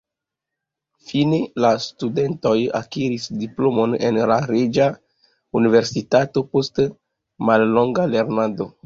[1.09, 4.87] Fine la studentoj akiris diplomon en la Reĝa
[5.61, 6.83] Universitato post
[7.51, 8.69] mallonga lernado.